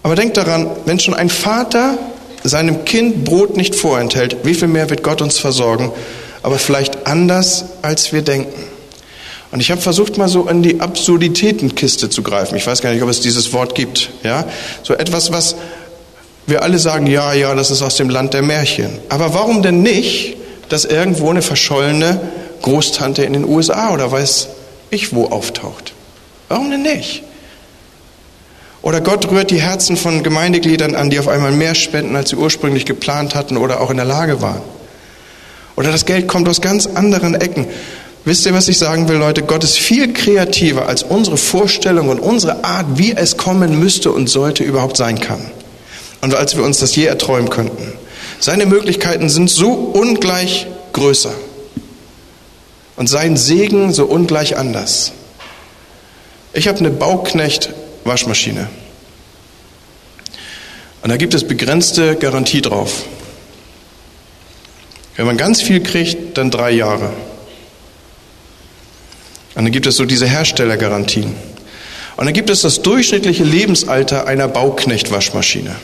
[0.02, 1.98] Aber denkt daran, wenn schon ein Vater
[2.44, 5.92] seinem Kind Brot nicht vorenthält, wie viel mehr wird Gott uns versorgen,
[6.42, 8.64] aber vielleicht anders, als wir denken.
[9.52, 12.56] Und ich habe versucht, mal so in die Absurditätenkiste zu greifen.
[12.56, 14.10] Ich weiß gar nicht, ob es dieses Wort gibt.
[14.22, 14.46] Ja,
[14.82, 15.56] so etwas, was
[16.46, 18.98] wir alle sagen, ja, ja, das ist aus dem Land der Märchen.
[19.10, 20.36] Aber warum denn nicht,
[20.70, 22.20] dass irgendwo eine verschollene
[22.62, 24.48] Großtante in den USA oder weiß
[24.90, 25.92] ich wo auftaucht?
[26.48, 27.22] Warum denn nicht?
[28.82, 32.36] Oder Gott rührt die Herzen von Gemeindegliedern an, die auf einmal mehr spenden, als sie
[32.36, 34.60] ursprünglich geplant hatten oder auch in der Lage waren.
[35.76, 37.66] Oder das Geld kommt aus ganz anderen Ecken.
[38.24, 39.42] Wisst ihr, was ich sagen will, Leute?
[39.42, 44.28] Gott ist viel kreativer, als unsere Vorstellung und unsere Art, wie es kommen müsste und
[44.28, 45.50] sollte, überhaupt sein kann.
[46.20, 47.92] Und als wir uns das je erträumen könnten.
[48.38, 51.32] Seine Möglichkeiten sind so ungleich größer.
[52.96, 55.12] Und sein Segen so ungleich anders.
[56.52, 57.70] Ich habe eine Bauknecht
[58.04, 58.68] Waschmaschine.
[61.02, 63.04] Und da gibt es begrenzte Garantie drauf.
[65.16, 67.12] Wenn man ganz viel kriegt, dann drei Jahre.
[69.54, 71.34] Und dann gibt es so diese Herstellergarantien.
[72.16, 75.74] Und dann gibt es das durchschnittliche Lebensalter einer Bauknecht-Waschmaschine.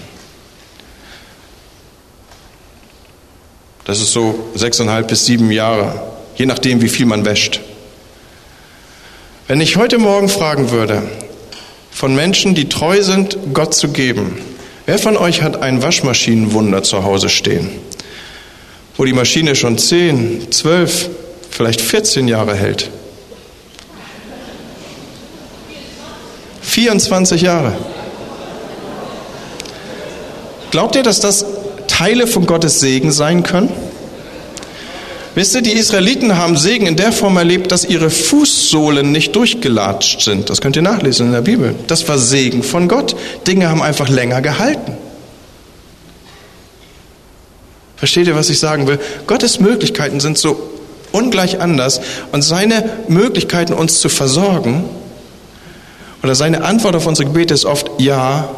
[3.84, 7.60] Das ist so sechseinhalb bis sieben Jahre, je nachdem, wie viel man wäscht.
[9.46, 11.02] Wenn ich heute Morgen fragen würde,
[11.98, 14.38] von Menschen, die treu sind, Gott zu geben.
[14.86, 17.70] Wer von euch hat ein Waschmaschinenwunder zu Hause stehen,
[18.96, 21.10] wo die Maschine schon 10, 12,
[21.50, 22.88] vielleicht 14 Jahre hält?
[26.62, 27.76] 24 Jahre.
[30.70, 31.44] Glaubt ihr, dass das
[31.88, 33.70] Teile von Gottes Segen sein können?
[35.34, 40.20] Wisst ihr, die Israeliten haben Segen in der Form erlebt, dass ihre Fußsohlen nicht durchgelatscht
[40.20, 40.50] sind.
[40.50, 41.74] Das könnt ihr nachlesen in der Bibel.
[41.86, 43.14] Das war Segen von Gott.
[43.46, 44.96] Dinge haben einfach länger gehalten.
[47.96, 48.98] Versteht ihr, was ich sagen will?
[49.26, 50.70] Gottes Möglichkeiten sind so
[51.12, 52.00] ungleich anders
[52.32, 54.84] und seine Möglichkeiten, uns zu versorgen,
[56.22, 58.48] oder seine Antwort auf unsere Gebete ist oft ja,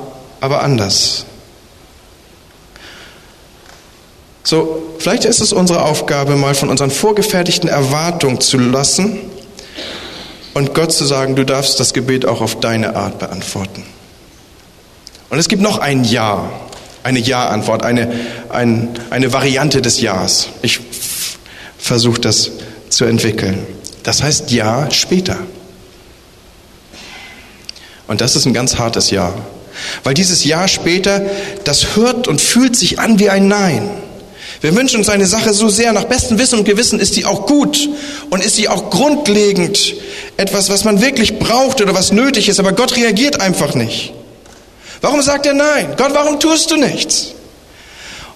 [0.40, 1.26] aber anders.
[4.42, 9.18] So, vielleicht ist es unsere Aufgabe, mal von unseren vorgefertigten Erwartungen zu lassen
[10.54, 13.84] und Gott zu sagen, du darfst das Gebet auch auf deine Art beantworten.
[15.28, 16.50] Und es gibt noch ein Ja,
[17.02, 18.12] eine Ja-Antwort, eine,
[18.48, 20.48] ein, eine Variante des Ja's.
[20.62, 20.80] Ich
[21.78, 22.50] versuche das
[22.88, 23.66] zu entwickeln.
[24.02, 25.36] Das heißt Ja später.
[28.08, 29.34] Und das ist ein ganz hartes Ja.
[30.02, 31.22] Weil dieses Ja später,
[31.62, 33.88] das hört und fühlt sich an wie ein Nein.
[34.60, 37.46] Wir wünschen uns eine Sache so sehr, nach bestem Wissen und Gewissen ist sie auch
[37.46, 37.88] gut
[38.28, 39.94] und ist sie auch grundlegend
[40.36, 44.12] etwas, was man wirklich braucht oder was nötig ist, aber Gott reagiert einfach nicht.
[45.00, 45.94] Warum sagt er nein?
[45.96, 47.32] Gott, warum tust du nichts?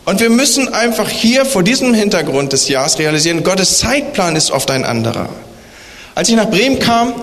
[0.06, 4.70] Und wir müssen einfach hier vor diesem Hintergrund des Jahres realisieren, Gottes Zeitplan ist oft
[4.70, 5.28] ein anderer.
[6.14, 7.14] Als ich nach Bremen kam,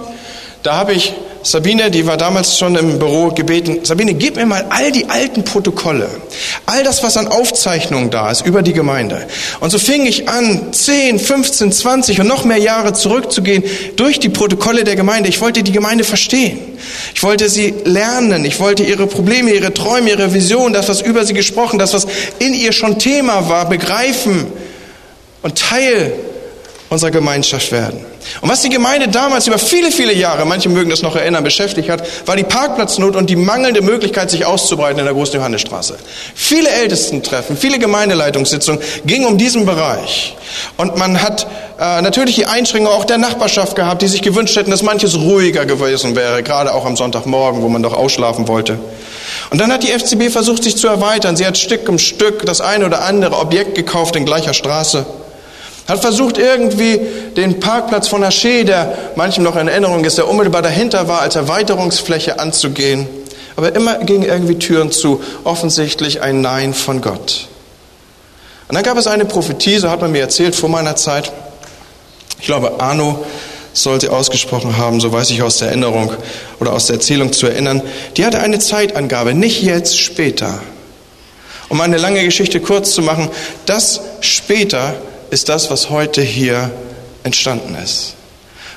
[0.64, 4.66] da habe ich Sabine, die war damals schon im Büro gebeten, Sabine, gib mir mal
[4.70, 6.08] all die alten Protokolle,
[6.66, 9.28] all das, was an Aufzeichnungen da ist über die Gemeinde.
[9.60, 13.64] Und so fing ich an, 10, 15, 20 und noch mehr Jahre zurückzugehen
[13.96, 15.30] durch die Protokolle der Gemeinde.
[15.30, 16.60] Ich wollte die Gemeinde verstehen.
[17.16, 18.46] Ich wollte sie lernen.
[18.46, 22.08] Ich wollte ihre Probleme, ihre Träume, ihre Vision, das, was über sie gesprochen, das, was
[22.40, 24.46] in ihr schon Thema war, begreifen
[25.42, 26.14] und Teil
[26.92, 28.06] unserer Gemeinschaft werden.
[28.42, 31.88] Und was die Gemeinde damals über viele, viele Jahre, manche mögen das noch erinnern, beschäftigt
[31.88, 35.96] hat, war die Parkplatznot und die mangelnde Möglichkeit, sich auszubreiten in der großen Johannesstraße.
[36.36, 40.36] Viele Ältestentreffen, viele Gemeindeleitungssitzungen gingen um diesen Bereich.
[40.76, 41.48] Und man hat
[41.80, 45.66] äh, natürlich die Einschränkung auch der Nachbarschaft gehabt, die sich gewünscht hätten, dass manches ruhiger
[45.66, 48.78] gewesen wäre, gerade auch am Sonntagmorgen, wo man doch ausschlafen wollte.
[49.50, 51.38] Und dann hat die FCB versucht, sich zu erweitern.
[51.38, 55.06] Sie hat Stück um Stück das eine oder andere Objekt gekauft in gleicher Straße.
[55.92, 57.02] Hat versucht irgendwie
[57.36, 61.36] den Parkplatz von Haché, der manchem noch in Erinnerung ist, der unmittelbar dahinter war, als
[61.36, 63.10] Erweiterungsfläche anzugehen.
[63.58, 65.22] Aber immer gingen irgendwie Türen zu.
[65.44, 67.50] Offensichtlich ein Nein von Gott.
[68.70, 71.34] Und dann gab es eine Prophetie, so hat man mir erzählt vor meiner Zeit.
[72.40, 73.26] Ich glaube, Arno
[73.74, 76.14] sollte ausgesprochen haben, so weiß ich aus der Erinnerung
[76.62, 77.82] oder aus der Erzählung zu erinnern.
[78.16, 80.58] Die hatte eine Zeitangabe, nicht jetzt, später.
[81.68, 83.28] Um eine lange Geschichte kurz zu machen,
[83.66, 84.94] das später
[85.32, 86.70] ist das, was heute hier
[87.24, 88.14] entstanden ist.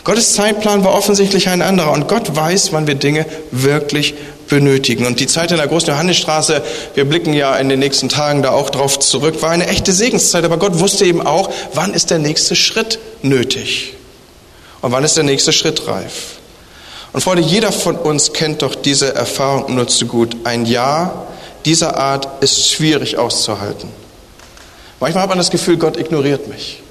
[0.04, 4.14] Gottes Zeitplan war offensichtlich ein anderer und Gott weiß, wann wir Dinge wirklich
[4.48, 5.06] benötigen.
[5.06, 6.62] Und die Zeit in der großen Johannesstraße,
[6.94, 10.44] wir blicken ja in den nächsten Tagen da auch drauf zurück, war eine echte Segenszeit.
[10.44, 13.94] Aber Gott wusste eben auch, wann ist der nächste Schritt nötig
[14.82, 16.36] und wann ist der nächste Schritt reif.
[17.12, 20.36] Und Freunde, jeder von uns kennt doch diese Erfahrung nur zu gut.
[20.44, 21.26] Ein Ja
[21.64, 24.03] dieser Art ist schwierig auszuhalten.
[25.04, 26.82] Manchmal hat man das Gefühl, Gott ignoriert mich.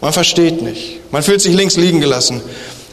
[0.00, 1.00] Man versteht nicht.
[1.12, 2.40] Man fühlt sich links liegen gelassen.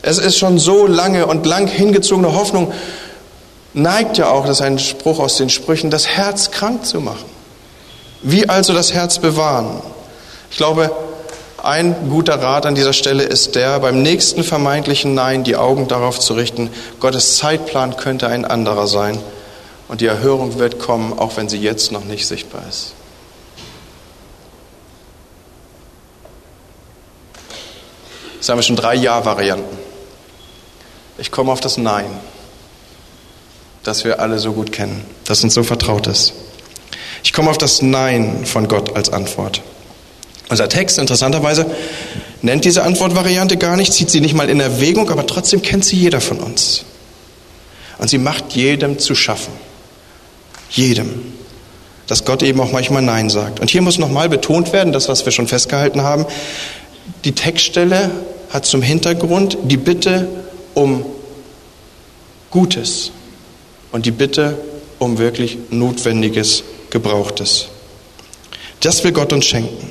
[0.02, 2.74] Es ist schon so lange und lang hingezogene Hoffnung,
[3.74, 7.24] neigt ja auch, das ist ein Spruch aus den Sprüchen, das Herz krank zu machen.
[8.22, 9.82] Wie also das Herz bewahren?
[10.52, 10.92] Ich glaube,
[11.64, 16.20] ein guter Rat an dieser Stelle ist der, beim nächsten vermeintlichen Nein die Augen darauf
[16.20, 19.18] zu richten, Gottes Zeitplan könnte ein anderer sein
[19.88, 22.96] und die Erhörung wird kommen, auch wenn sie jetzt noch nicht sichtbar ist.
[28.44, 29.78] Jetzt haben wir schon drei Ja-Varianten.
[31.18, 32.08] Ich komme auf das Nein,
[33.84, 36.34] das wir alle so gut kennen, das uns so vertraut ist.
[37.24, 39.62] Ich komme auf das Nein von Gott als Antwort.
[40.50, 41.68] Unser Text interessanterweise
[42.42, 45.96] nennt diese Antwortvariante gar nicht, zieht sie nicht mal in Erwägung, aber trotzdem kennt sie
[45.96, 46.84] jeder von uns.
[47.98, 49.54] Und sie macht jedem zu schaffen.
[50.70, 51.34] Jedem.
[52.08, 53.62] Dass Gott eben auch manchmal Nein sagt.
[53.62, 56.26] Und hier muss nochmal betont werden, das, was wir schon festgehalten haben,
[57.24, 58.12] die Textstelle
[58.50, 60.28] hat zum Hintergrund die Bitte
[60.74, 61.06] um
[62.52, 63.12] Gutes
[63.92, 64.58] und die Bitte
[65.00, 67.68] um wirklich Notwendiges, Gebrauchtes.
[68.80, 69.90] Das will Gott uns schenken.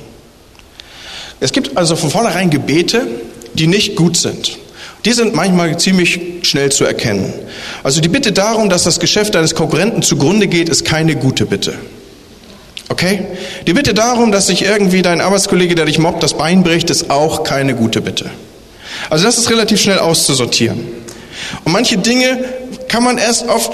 [1.41, 3.07] Es gibt also von vornherein Gebete,
[3.55, 4.59] die nicht gut sind.
[5.05, 7.33] Die sind manchmal ziemlich schnell zu erkennen.
[7.83, 11.75] Also die Bitte darum, dass das Geschäft eines Konkurrenten zugrunde geht, ist keine gute Bitte.
[12.93, 13.25] Okay?
[13.67, 17.09] Die Bitte darum, dass sich irgendwie dein Arbeitskollege, der dich mobbt, das Bein bricht, ist
[17.09, 18.27] auch keine gute Bitte.
[19.09, 20.89] Also das ist relativ schnell auszusortieren.
[21.65, 22.45] Und manche Dinge
[22.89, 23.71] kann man erst auf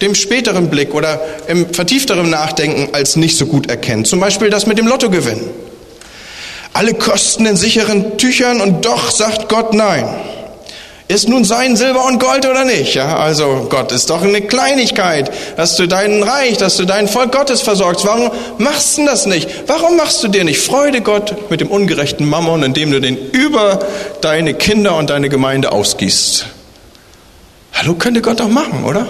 [0.00, 4.04] dem späteren Blick oder im vertiefteren Nachdenken als nicht so gut erkennen.
[4.04, 5.42] Zum Beispiel das mit dem Lottogewinn.
[6.72, 10.08] Alle Kosten in sicheren Tüchern und doch sagt Gott nein.
[11.10, 12.94] Ist nun sein Silber und Gold oder nicht?
[12.94, 17.32] Ja, also Gott ist doch eine Kleinigkeit, dass du dein Reich, dass du dein Volk
[17.32, 18.06] Gottes versorgst.
[18.06, 19.48] Warum machst du das nicht?
[19.66, 23.80] Warum machst du dir nicht Freude, Gott, mit dem ungerechten Mammon, indem du den über
[24.20, 26.46] deine Kinder und deine Gemeinde ausgießt?
[27.72, 29.08] Hallo, könnte Gott doch machen, oder?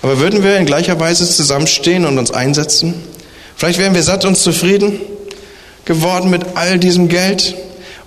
[0.00, 2.94] Aber würden wir in gleicher Weise zusammenstehen und uns einsetzen?
[3.56, 5.00] Vielleicht wären wir satt und zufrieden
[5.84, 7.56] geworden mit all diesem Geld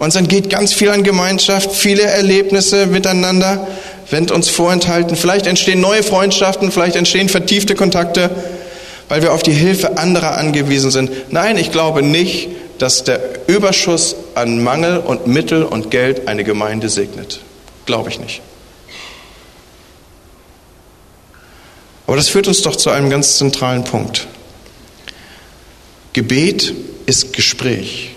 [0.06, 3.68] uns entgeht ganz viel an Gemeinschaft, viele Erlebnisse miteinander,
[4.10, 5.16] wenn uns vorenthalten.
[5.16, 8.30] Vielleicht entstehen neue Freundschaften, vielleicht entstehen vertiefte Kontakte,
[9.10, 11.12] weil wir auf die Hilfe anderer angewiesen sind.
[11.32, 16.88] Nein, ich glaube nicht, dass der Überschuss an Mangel und Mittel und Geld eine Gemeinde
[16.88, 17.42] segnet.
[17.86, 18.42] Glaube ich nicht.
[22.08, 24.28] Aber das führt uns doch zu einem ganz zentralen Punkt.
[26.14, 26.74] Gebet
[27.06, 28.16] ist Gespräch.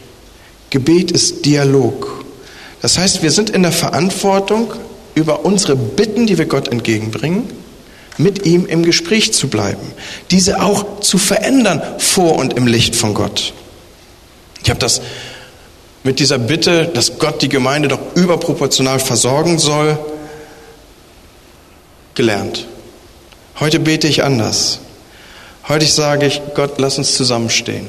[0.72, 2.24] Gebet ist Dialog.
[2.80, 4.72] Das heißt, wir sind in der Verantwortung,
[5.14, 7.44] über unsere Bitten, die wir Gott entgegenbringen,
[8.16, 9.92] mit ihm im Gespräch zu bleiben,
[10.30, 13.52] diese auch zu verändern vor und im Licht von Gott.
[14.64, 15.02] Ich habe das
[16.04, 19.98] mit dieser Bitte, dass Gott die Gemeinde doch überproportional versorgen soll,
[22.14, 22.66] gelernt.
[23.60, 24.78] Heute bete ich anders.
[25.68, 27.86] Heute sage ich, Gott, lass uns zusammenstehen.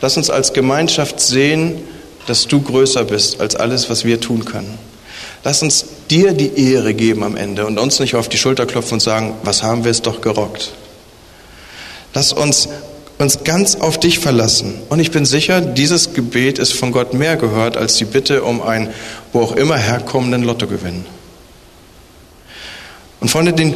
[0.00, 1.82] Lass uns als Gemeinschaft sehen,
[2.26, 4.78] dass du größer bist als alles, was wir tun können.
[5.44, 8.94] Lass uns dir die Ehre geben am Ende und uns nicht auf die Schulter klopfen
[8.94, 10.72] und sagen, was haben wir es doch gerockt.
[12.14, 12.68] Lass uns
[13.18, 14.74] uns ganz auf dich verlassen.
[14.88, 18.60] Und ich bin sicher, dieses Gebet ist von Gott mehr gehört als die Bitte um
[18.62, 18.88] einen
[19.32, 21.04] wo auch immer herkommenden Lottogewinn.
[23.20, 23.74] Und Freunde, den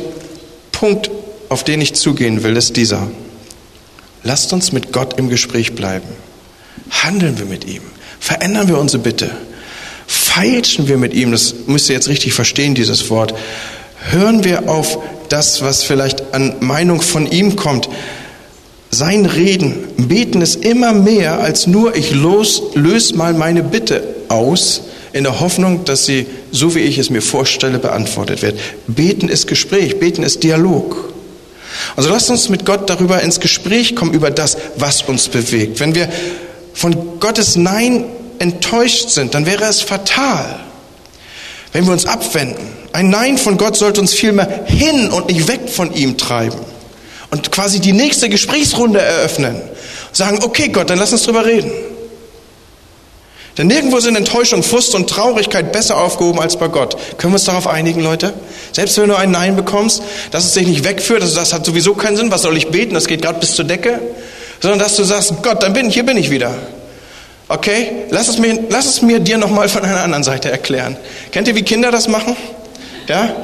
[0.73, 1.11] Punkt,
[1.49, 3.09] auf den ich zugehen will, ist dieser.
[4.23, 6.09] Lasst uns mit Gott im Gespräch bleiben.
[6.91, 7.83] Handeln wir mit ihm.
[8.21, 9.31] Verändern wir unsere Bitte.
[10.07, 11.33] Feilschen wir mit ihm.
[11.33, 13.35] Das müsst ihr jetzt richtig verstehen, dieses Wort.
[14.11, 17.89] Hören wir auf das, was vielleicht an Meinung von ihm kommt.
[18.91, 24.83] Sein Reden, beten ist immer mehr als nur ich los, löse mal meine Bitte aus,
[25.13, 28.59] in der Hoffnung, dass sie, so wie ich es mir vorstelle, beantwortet wird.
[28.87, 31.13] Beten ist Gespräch, beten ist Dialog.
[31.97, 35.81] Also lasst uns mit Gott darüber ins Gespräch kommen, über das, was uns bewegt.
[35.81, 36.09] Wenn wir
[36.79, 38.05] von Gottes Nein
[38.39, 40.61] enttäuscht sind, dann wäre es fatal,
[41.73, 42.69] wenn wir uns abwenden.
[42.93, 46.61] Ein Nein von Gott sollte uns vielmehr hin und nicht weg von ihm treiben
[47.31, 49.61] und quasi die nächste Gesprächsrunde eröffnen.
[50.13, 51.73] Sagen, okay Gott, dann lass uns drüber reden.
[53.59, 56.97] Denn nirgendwo sind Enttäuschung, Frust und Traurigkeit besser aufgehoben als bei Gott.
[57.19, 58.33] Können wir uns darauf einigen, Leute?
[58.71, 61.95] Selbst wenn du ein Nein bekommst, dass es dich nicht wegführt, also das hat sowieso
[61.95, 64.01] keinen Sinn, was soll ich beten, das geht gerade bis zur Decke,
[64.61, 66.55] sondern dass du sagst, Gott, dann bin ich, hier bin ich wieder.
[67.49, 68.05] Okay?
[68.11, 70.97] Lass es mir, lass es mir dir nochmal von einer anderen Seite erklären.
[71.33, 72.37] Kennt ihr, wie Kinder das machen?
[73.09, 73.35] Ja?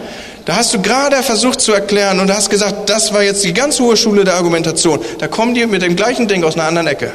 [0.45, 3.81] Da hast du gerade versucht zu erklären und hast gesagt, das war jetzt die ganz
[3.81, 5.01] hohe Schule der Argumentation.
[5.19, 7.13] Da kommen die mit dem gleichen Ding aus einer anderen Ecke.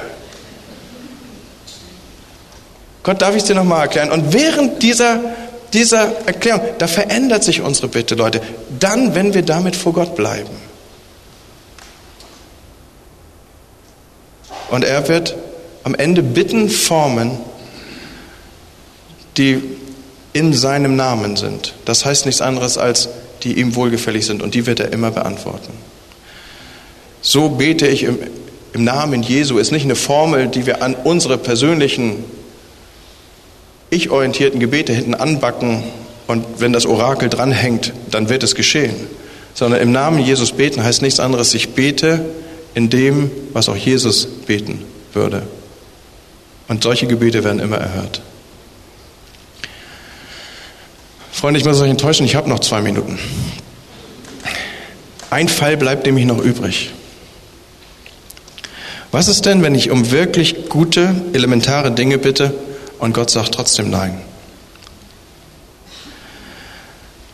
[3.03, 4.11] Gott, darf ich es dir nochmal erklären?
[4.11, 5.19] Und während dieser,
[5.73, 8.41] dieser Erklärung, da verändert sich unsere Bitte, Leute.
[8.79, 10.68] Dann, wenn wir damit vor Gott bleiben.
[14.69, 15.35] Und er wird
[15.83, 17.31] am Ende Bitten formen,
[19.37, 19.61] die
[20.33, 21.73] in seinem Namen sind.
[21.85, 23.09] Das heißt nichts anderes als,
[23.43, 25.73] die ihm wohlgefällig sind und die wird er immer beantworten.
[27.21, 28.19] So bete ich im,
[28.73, 32.23] im Namen Jesu ist nicht eine Formel, die wir an unsere persönlichen
[33.89, 35.83] ich-orientierten Gebete hinten anbacken
[36.27, 38.95] und wenn das Orakel dranhängt, dann wird es geschehen.
[39.55, 42.23] Sondern im Namen Jesus beten heißt nichts anderes, ich bete
[42.73, 45.43] in dem, was auch Jesus beten würde.
[46.67, 48.21] Und solche Gebete werden immer erhört.
[51.31, 53.17] Freunde, ich muss euch enttäuschen, ich habe noch zwei Minuten.
[55.29, 56.91] Ein Fall bleibt nämlich noch übrig.
[59.11, 62.53] Was ist denn, wenn ich um wirklich gute, elementare Dinge bitte
[62.99, 64.21] und Gott sagt trotzdem Nein?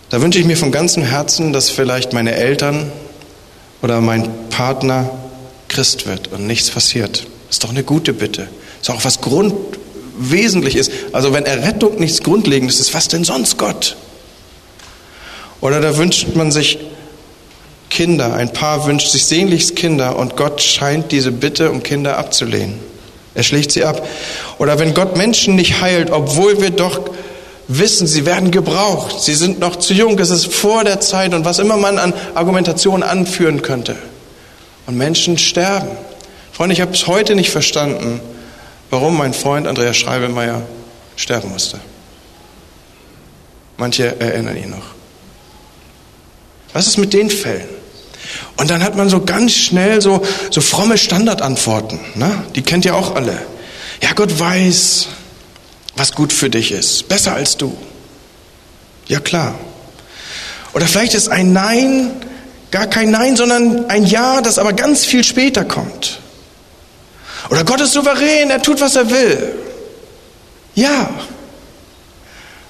[0.10, 2.92] Da wünsche ich mir von ganzem Herzen, dass vielleicht meine Eltern
[3.82, 5.10] oder mein Partner
[5.76, 7.28] Christ wird und nichts passiert.
[7.50, 8.48] Ist doch eine gute Bitte.
[8.82, 10.90] Ist auch was grundwesentlich ist.
[11.12, 13.98] Also wenn Errettung nichts Grundlegendes ist, was denn sonst Gott?
[15.60, 16.80] Oder da wünscht man sich
[17.90, 22.80] Kinder, ein Paar wünscht sich sehnlichst Kinder und Gott scheint diese Bitte um Kinder abzulehnen.
[23.34, 24.08] Er schlägt sie ab.
[24.60, 27.02] Oder wenn Gott Menschen nicht heilt, obwohl wir doch
[27.68, 31.44] wissen, sie werden gebraucht, sie sind noch zu jung, es ist vor der Zeit und
[31.44, 33.98] was immer man an Argumentation anführen könnte.
[34.86, 35.90] Und Menschen sterben.
[36.52, 38.22] Freunde, ich habe es heute nicht verstanden,
[38.90, 40.62] warum mein Freund Andreas Schreibemeier
[41.16, 41.80] sterben musste.
[43.78, 44.86] Manche erinnern ihn noch.
[46.74, 47.68] Was ist mit den Fällen?
[48.58, 52.00] Und dann hat man so ganz schnell so, so fromme Standardantworten.
[52.16, 52.44] Ne?
[52.56, 53.38] Die kennt ihr auch alle.
[54.02, 55.08] Ja, Gott weiß,
[55.96, 57.08] was gut für dich ist.
[57.08, 57.76] Besser als du.
[59.08, 59.56] Ja, klar.
[60.74, 62.12] Oder vielleicht ist ein Nein
[62.76, 66.20] gar kein Nein, sondern ein Ja, das aber ganz viel später kommt.
[67.50, 69.56] Oder Gott ist souverän, er tut, was er will.
[70.74, 71.10] Ja.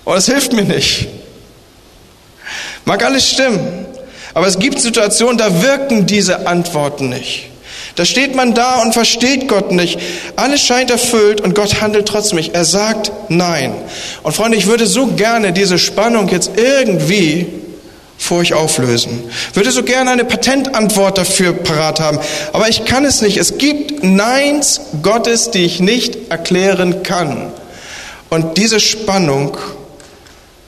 [0.05, 1.07] Aber es hilft mir nicht.
[2.85, 3.87] Mag alles stimmen.
[4.35, 7.49] Aber es gibt Situationen, da wirken diese Antworten nicht.
[7.95, 9.99] Da steht man da und versteht Gott nicht.
[10.35, 12.53] Alles scheint erfüllt und Gott handelt trotzdem nicht.
[12.53, 13.73] Er sagt Nein.
[14.21, 17.64] Und Freunde, ich würde so gerne diese Spannung jetzt irgendwie
[18.17, 19.23] vor euch auflösen.
[19.53, 22.19] Würde so gerne eine Patentantwort dafür parat haben.
[22.53, 23.37] Aber ich kann es nicht.
[23.37, 27.51] Es gibt Neins Gottes, die ich nicht erklären kann.
[28.29, 29.57] Und diese Spannung,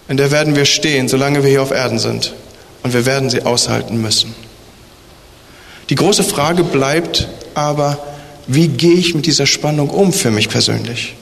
[0.08, 2.34] in der werden wir stehen, solange wir hier auf Erden sind
[2.84, 4.36] und wir werden sie aushalten müssen.
[5.90, 7.98] Die große Frage bleibt aber,
[8.46, 11.16] wie gehe ich mit dieser Spannung um für mich persönlich?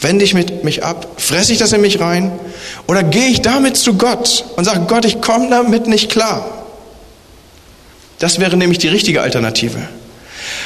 [0.00, 1.08] Wende ich mit mich ab?
[1.16, 2.38] Fresse ich das in mich rein?
[2.86, 6.66] Oder gehe ich damit zu Gott und sage, Gott, ich komme damit nicht klar?
[8.18, 9.78] Das wäre nämlich die richtige Alternative.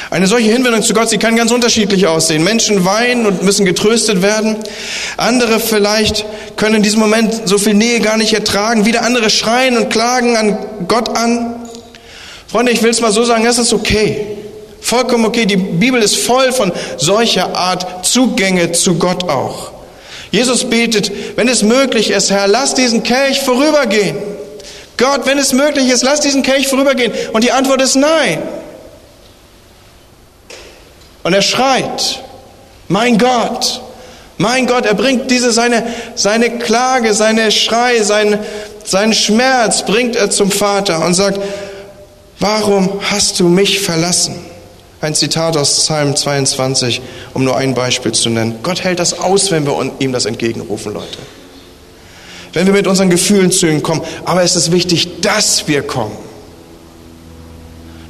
[0.09, 2.43] Eine solche Hinwendung zu Gott, sie kann ganz unterschiedlich aussehen.
[2.43, 4.57] Menschen weinen und müssen getröstet werden.
[5.17, 6.25] Andere vielleicht
[6.55, 8.85] können in diesem Moment so viel Nähe gar nicht ertragen.
[8.85, 10.57] Wieder andere schreien und klagen an
[10.87, 11.55] Gott an.
[12.47, 14.27] Freunde, ich will es mal so sagen, das ist okay.
[14.83, 15.45] Vollkommen okay.
[15.45, 19.71] Die Bibel ist voll von solcher Art Zugänge zu Gott auch.
[20.29, 24.17] Jesus betet, wenn es möglich ist, Herr, lass diesen Kelch vorübergehen.
[24.97, 27.13] Gott, wenn es möglich ist, lass diesen Kelch vorübergehen.
[27.31, 28.41] Und die Antwort ist nein.
[31.23, 32.21] Und er schreit,
[32.89, 33.81] mein Gott,
[34.37, 38.37] mein Gott, er bringt diese seine, seine Klage, seine Schrei, sein,
[38.83, 41.39] seinen Schmerz bringt er zum Vater und sagt,
[42.39, 44.52] warum hast du mich verlassen?
[45.03, 47.01] Ein Zitat aus Psalm 22,
[47.33, 48.59] um nur ein Beispiel zu nennen.
[48.63, 51.17] Gott hält das aus, wenn wir ihm das entgegenrufen, Leute.
[52.53, 54.01] Wenn wir mit unseren Gefühlen zu ihm kommen.
[54.23, 56.15] Aber es ist wichtig, dass wir kommen.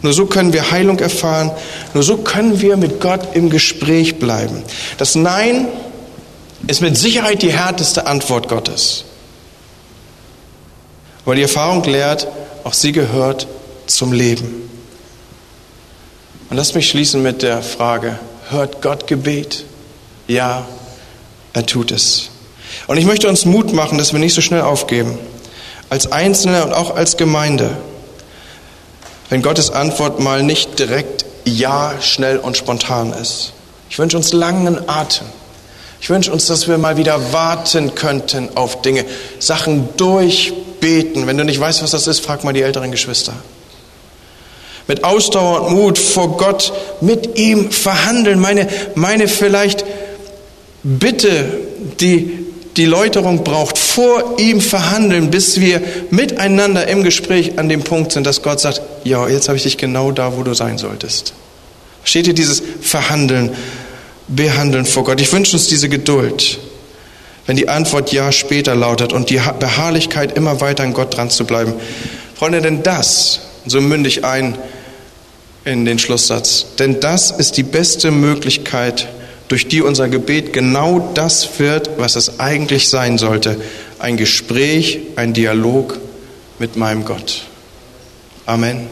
[0.03, 1.49] Nur so können wir Heilung erfahren.
[1.95, 4.61] Nur so können wir mit Gott im Gespräch bleiben.
[4.99, 5.67] Das Nein
[6.67, 9.05] ist mit Sicherheit die härteste Antwort Gottes.
[11.25, 12.27] Weil die Erfahrung lehrt,
[12.63, 13.47] auch sie gehört
[13.87, 14.72] zum Leben.
[16.53, 18.19] Und lass mich schließen mit der Frage,
[18.51, 19.65] hört Gott Gebet?
[20.27, 20.67] Ja,
[21.53, 22.29] er tut es.
[22.85, 25.17] Und ich möchte uns Mut machen, dass wir nicht so schnell aufgeben.
[25.89, 27.75] Als Einzelne und auch als Gemeinde.
[29.29, 33.53] Wenn Gottes Antwort mal nicht direkt Ja, schnell und spontan ist.
[33.89, 35.25] Ich wünsche uns langen Atem.
[36.01, 39.05] Ich wünsche uns, dass wir mal wieder warten könnten auf Dinge,
[39.39, 41.25] Sachen durchbeten.
[41.25, 43.33] Wenn du nicht weißt, was das ist, frag mal die älteren Geschwister.
[44.87, 48.39] Mit Ausdauer und Mut vor Gott mit ihm verhandeln.
[48.39, 49.85] Meine, meine vielleicht
[50.83, 51.45] Bitte,
[52.01, 52.39] die
[52.75, 58.25] die Läuterung braucht, vor ihm verhandeln, bis wir miteinander im Gespräch an dem Punkt sind,
[58.25, 61.33] dass Gott sagt, ja, jetzt habe ich dich genau da, wo du sein solltest.
[62.03, 63.51] Steht hier dieses Verhandeln
[64.27, 65.21] behandeln vor Gott.
[65.21, 66.59] Ich wünsche uns diese Geduld,
[67.45, 71.45] wenn die Antwort Ja später lautet und die Beharrlichkeit immer weiter an Gott dran zu
[71.45, 71.73] bleiben.
[72.35, 74.57] Freunde, denn das, so mündig ein
[75.65, 79.07] in den Schlusssatz, denn das ist die beste Möglichkeit,
[79.47, 83.57] durch die unser Gebet genau das wird, was es eigentlich sein sollte.
[83.99, 85.99] Ein Gespräch, ein Dialog
[86.59, 87.43] mit meinem Gott.
[88.45, 88.87] Amen.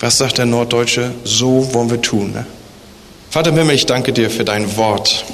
[0.00, 1.12] Was sagt der Norddeutsche?
[1.24, 2.32] So wollen wir tun.
[2.32, 2.46] Ne?
[3.30, 5.24] Vater im Himmel, ich danke dir für dein Wort,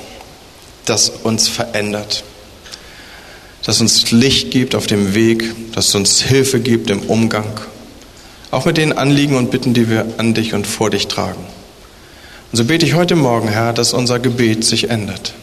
[0.84, 2.24] das uns verändert,
[3.64, 7.60] das uns Licht gibt auf dem Weg, das uns Hilfe gibt im Umgang,
[8.50, 11.44] auch mit den Anliegen und Bitten, die wir an dich und vor dich tragen.
[12.52, 15.34] Und so bete ich heute Morgen, Herr, dass unser Gebet sich ändert,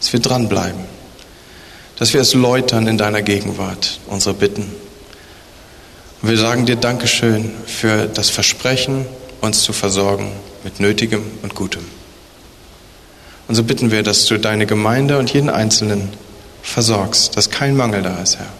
[0.00, 0.80] dass wir dranbleiben,
[1.96, 4.72] dass wir es läutern in deiner Gegenwart, unsere Bitten.
[6.22, 9.04] Und wir sagen dir Dankeschön für das Versprechen,
[9.42, 10.32] uns zu versorgen
[10.64, 11.84] mit Nötigem und Gutem.
[13.46, 16.08] Und so bitten wir, dass du deine Gemeinde und jeden Einzelnen
[16.64, 18.52] versorgst, dass kein Mangel da ist, Herr.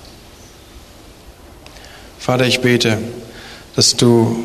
[2.18, 2.98] Vater, ich bete,
[3.74, 4.36] dass du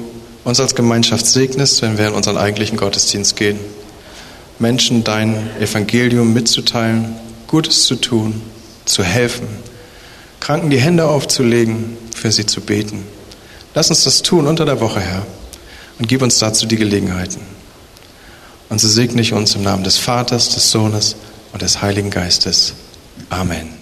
[0.44, 3.60] uns als Gemeinschaft segnest, wenn wir in unseren eigentlichen Gottesdienst gehen.
[4.58, 7.16] Menschen dein Evangelium mitzuteilen,
[7.48, 8.42] Gutes zu tun,
[8.86, 9.48] zu helfen,
[10.40, 13.06] Kranken die Hände aufzulegen, für sie zu beten.
[13.76, 15.26] Lass uns das tun unter der Woche, Herr
[16.00, 17.42] und gib uns dazu die Gelegenheiten.
[18.70, 21.16] Und so segne ich uns im Namen des Vaters, des Sohnes
[21.52, 22.74] und des Heiligen Geistes.
[23.32, 23.79] Amen.